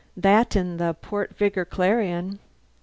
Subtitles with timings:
[0.17, 2.39] That an' the Port Vigor Clarion."